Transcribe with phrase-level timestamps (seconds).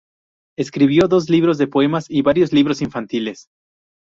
[0.57, 3.49] Escribió dos libros de poemas y varios libros infantiles.